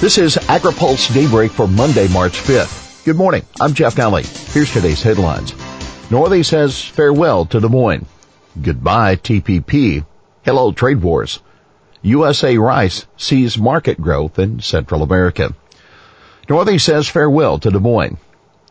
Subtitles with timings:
[0.00, 3.04] This is AgriPulse Daybreak for Monday, March 5th.
[3.04, 3.42] Good morning.
[3.60, 4.26] I'm Jeff Nalley.
[4.52, 5.52] Here's today's headlines.
[6.10, 8.06] Northey says farewell to Des Moines.
[8.60, 10.04] Goodbye TPP.
[10.44, 11.40] Hello trade wars.
[12.02, 15.54] USA rice sees market growth in Central America.
[16.48, 18.18] Northey says farewell to Des Moines.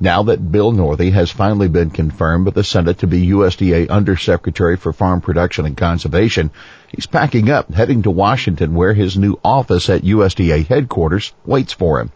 [0.03, 4.75] Now that Bill Northey has finally been confirmed by the Senate to be USDA Undersecretary
[4.75, 6.51] for Farm Production and Conservation,
[6.89, 12.01] he's packing up, heading to Washington where his new office at USDA headquarters waits for
[12.01, 12.11] him.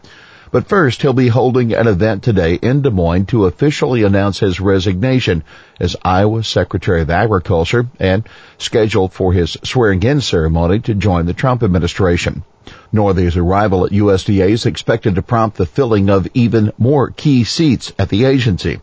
[0.50, 4.60] But first, he'll be holding an event today in Des Moines to officially announce his
[4.60, 5.44] resignation
[5.78, 8.26] as Iowa Secretary of Agriculture and
[8.56, 12.44] scheduled for his swearing-in ceremony to join the Trump administration.
[12.92, 17.92] Northey's arrival at USDA is expected to prompt the filling of even more key seats
[17.98, 18.80] at the agency.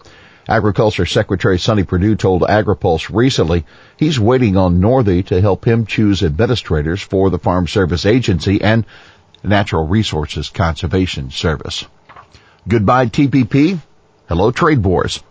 [0.48, 3.66] Agriculture Secretary Sonny Perdue told AgriPulse recently
[3.98, 8.86] he's waiting on Northey to help him choose administrators for the Farm Service Agency and
[9.46, 11.86] Natural Resources Conservation Service.
[12.68, 13.80] Goodbye TPP.
[14.28, 15.22] Hello trade wars.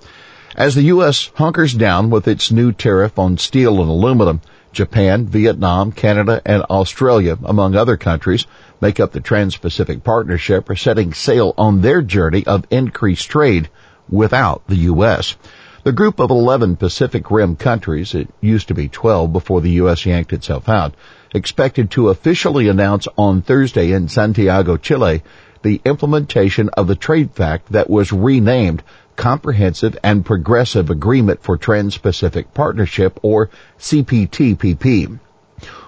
[0.56, 1.30] As the U.S.
[1.34, 4.40] hunkers down with its new tariff on steel and aluminum,
[4.72, 8.46] Japan, Vietnam, Canada, and Australia, among other countries,
[8.80, 13.68] make up the Trans-Pacific Partnership are setting sail on their journey of increased trade
[14.08, 15.36] without the U.S.
[15.84, 20.06] The group of 11 Pacific Rim countries, it used to be 12 before the U.S.
[20.06, 20.94] yanked itself out,
[21.34, 25.22] expected to officially announce on Thursday in Santiago, Chile,
[25.62, 28.82] the implementation of the trade pact that was renamed
[29.16, 35.18] Comprehensive and Progressive Agreement for Trans-Pacific Partnership or CPTPP.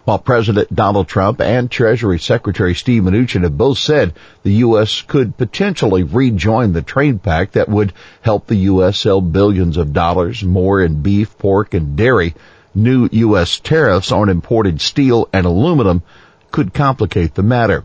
[0.04, 5.02] While President Donald Trump and Treasury Secretary Steve Mnuchin have both said the U.S.
[5.02, 8.98] could potentially rejoin the trade pact that would help the U.S.
[8.98, 12.36] sell billions of dollars more in beef, pork, and dairy,
[12.76, 13.58] new U.S.
[13.58, 16.02] tariffs on imported steel and aluminum
[16.52, 17.84] could complicate the matter.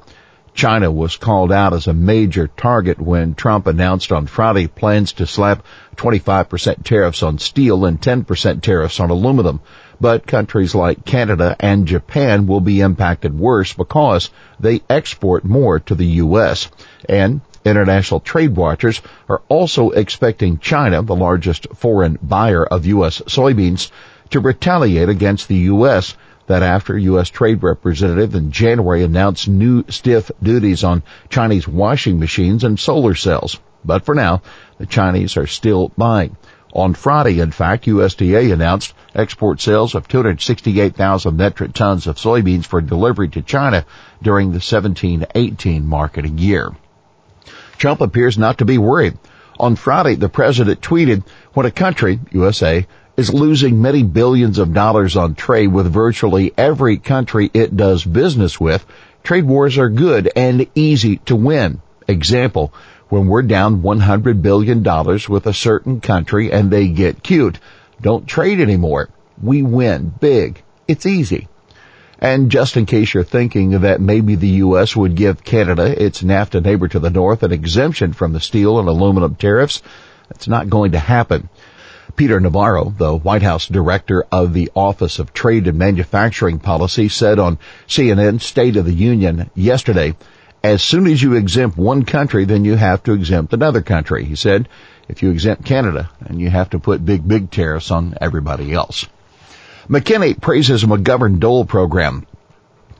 [0.53, 5.25] China was called out as a major target when Trump announced on Friday plans to
[5.25, 9.61] slap 25% tariffs on steel and 10% tariffs on aluminum.
[10.01, 14.29] But countries like Canada and Japan will be impacted worse because
[14.59, 16.69] they export more to the U.S.
[17.07, 23.21] And international trade watchers are also expecting China, the largest foreign buyer of U.S.
[23.21, 23.91] soybeans,
[24.31, 26.15] to retaliate against the U.S.
[26.47, 27.29] That after U.S.
[27.29, 33.59] Trade Representative in January announced new stiff duties on Chinese washing machines and solar cells.
[33.85, 34.41] But for now,
[34.77, 36.35] the Chinese are still buying.
[36.73, 42.79] On Friday, in fact, USDA announced export sales of 268,000 metric tons of soybeans for
[42.79, 43.85] delivery to China
[44.21, 46.71] during the 17-18 marketing year.
[47.77, 49.17] Trump appears not to be worried.
[49.59, 52.87] On Friday, the president tweeted, when a country, USA,
[53.17, 58.59] is losing many billions of dollars on trade with virtually every country it does business
[58.59, 58.85] with,
[59.23, 61.81] trade wars are good and easy to win.
[62.07, 62.73] Example,
[63.09, 64.83] when we're down $100 billion
[65.29, 67.59] with a certain country and they get cute,
[68.01, 69.09] don't trade anymore.
[69.41, 70.61] We win big.
[70.87, 71.47] It's easy.
[72.19, 74.95] And just in case you're thinking that maybe the U.S.
[74.95, 78.87] would give Canada, its NAFTA neighbor to the north, an exemption from the steel and
[78.87, 79.81] aluminum tariffs,
[80.29, 81.49] that's not going to happen.
[82.15, 87.39] Peter Navarro, the White House director of the Office of Trade and Manufacturing Policy, said
[87.39, 90.15] on CNN State of the Union yesterday,
[90.63, 94.25] as soon as you exempt one country, then you have to exempt another country.
[94.25, 94.69] He said,
[95.07, 99.07] if you exempt Canada, then you have to put big, big tariffs on everybody else.
[99.89, 102.25] McKinney praises McGovern Dole program.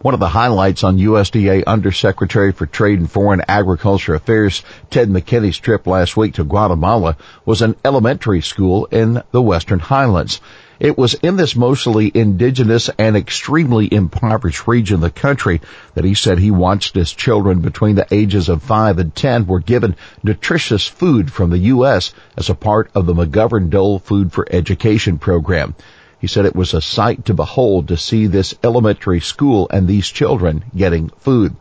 [0.02, 5.60] One of the highlights on USDA Undersecretary for Trade and Foreign Agriculture Affairs Ted McKinney's
[5.60, 10.42] trip last week to Guatemala was an elementary school in the Western Highlands.
[10.80, 15.62] It was in this mostly indigenous and extremely impoverished region of the country
[15.94, 19.60] that he said he watched as children between the ages of 5 and 10 were
[19.60, 22.12] given nutritious food from the U.S.
[22.36, 25.76] as a part of the McGovern Dole Food for Education program.
[26.22, 30.08] He said it was a sight to behold to see this elementary school and these
[30.08, 31.56] children getting food.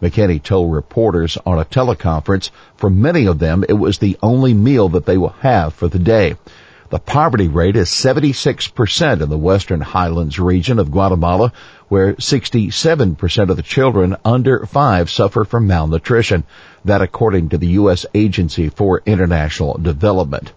[0.00, 4.88] McKinney told reporters on a teleconference for many of them it was the only meal
[4.90, 6.36] that they will have for the day.
[6.90, 11.52] The poverty rate is 76% in the western highlands region of Guatemala,
[11.88, 16.44] where 67% of the children under five suffer from malnutrition.
[16.84, 18.06] That according to the U.S.
[18.14, 20.52] Agency for International Development.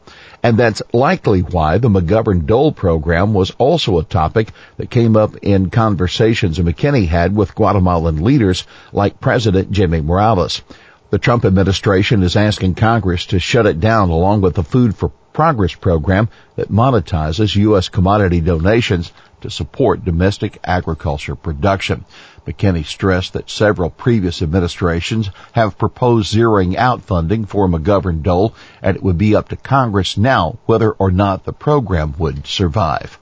[0.47, 5.35] And that's likely why the McGovern Dole program was also a topic that came up
[5.41, 10.61] in conversations McKinney had with Guatemalan leaders like President Jimmy Morales.
[11.09, 15.11] The Trump administration is asking Congress to shut it down along with the Food for
[15.33, 17.89] Progress program that monetizes U.S.
[17.89, 19.11] commodity donations
[19.41, 22.05] to support domestic agriculture production.
[22.47, 28.95] McKinney stressed that several previous administrations have proposed zeroing out funding for McGovern Dole and
[28.95, 33.19] it would be up to Congress now whether or not the program would survive.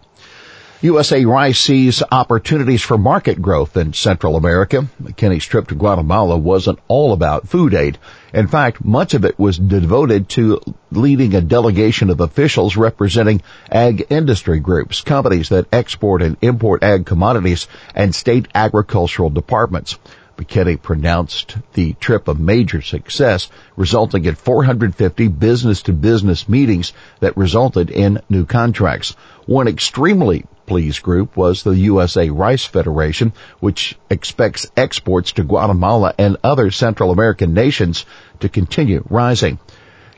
[0.86, 4.88] USA Rice sees opportunities for market growth in Central America.
[5.02, 7.98] McKinney's trip to Guatemala wasn't all about food aid.
[8.36, 10.62] In fact, much of it was devoted to
[10.92, 13.42] leading a delegation of officials representing
[13.72, 19.98] ag industry groups, companies that export and import ag commodities, and state agricultural departments.
[20.38, 27.38] McKinney pronounced the trip a major success, resulting in 450 business to business meetings that
[27.38, 29.16] resulted in new contracts.
[29.48, 36.38] One extremely pleased group was the USA Rice Federation, which expects exports to Guatemala and
[36.44, 38.06] other Central American nations
[38.40, 39.60] to continue rising.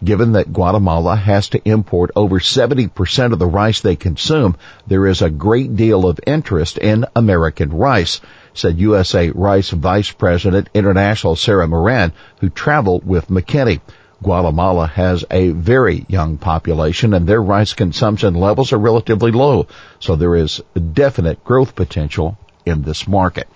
[0.03, 4.55] Given that Guatemala has to import over 70% of the rice they consume,
[4.85, 8.21] there is a great deal of interest in American rice,
[8.53, 13.81] said USA Rice Vice President International Sarah Moran, who traveled with McKinney.
[14.23, 19.67] Guatemala has a very young population and their rice consumption levels are relatively low,
[19.99, 20.61] so there is
[20.93, 23.47] definite growth potential in this market.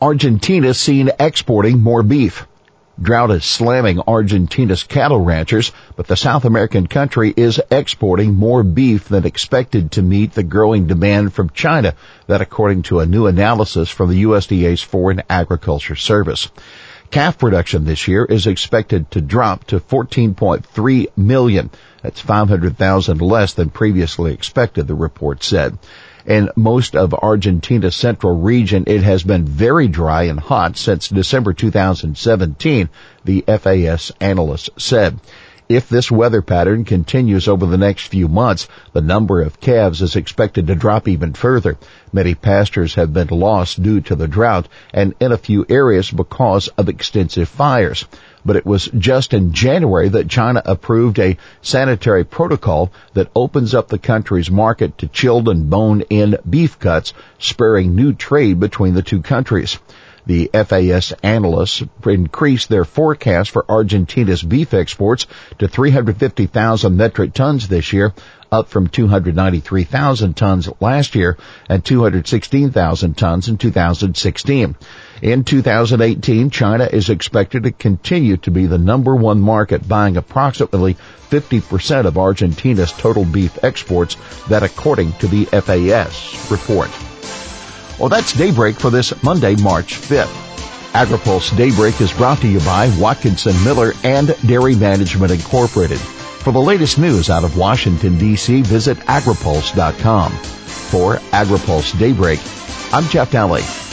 [0.00, 2.46] Argentina seen exporting more beef.
[3.00, 9.08] Drought is slamming Argentina's cattle ranchers, but the South American country is exporting more beef
[9.08, 11.94] than expected to meet the growing demand from China,
[12.26, 16.48] that according to a new analysis from the USDA's Foreign Agriculture Service.
[17.10, 21.70] Calf production this year is expected to drop to 14.3 million.
[22.02, 25.78] That's 500,000 less than previously expected, the report said.
[26.26, 31.54] In most of Argentina's central region, it has been very dry and hot since December
[31.54, 32.90] 2017,
[33.24, 35.18] the FAS analyst said.
[35.68, 40.16] If this weather pattern continues over the next few months, the number of calves is
[40.16, 41.76] expected to drop even further.
[42.10, 46.68] Many pastures have been lost due to the drought and in a few areas because
[46.68, 48.06] of extensive fires.
[48.46, 53.88] But it was just in January that China approved a sanitary protocol that opens up
[53.88, 59.20] the country's market to chilled and bone-in beef cuts, spurring new trade between the two
[59.20, 59.78] countries.
[60.28, 65.26] The FAS analysts increased their forecast for Argentina's beef exports
[65.58, 68.12] to 350,000 metric tons this year,
[68.52, 71.38] up from 293,000 tons last year
[71.70, 74.76] and 216,000 tons in 2016.
[75.22, 80.98] In 2018, China is expected to continue to be the number one market buying approximately
[81.30, 84.18] 50% of Argentina's total beef exports,
[84.50, 86.90] that according to the FAS report.
[87.98, 90.32] Well, that's Daybreak for this Monday, March 5th.
[90.92, 95.98] AgriPulse Daybreak is brought to you by Watkinson Miller and Dairy Management Incorporated.
[95.98, 100.32] For the latest news out of Washington, D.C., visit agripulse.com.
[100.32, 102.40] For AgriPulse Daybreak,
[102.92, 103.87] I'm Jeff Nalley.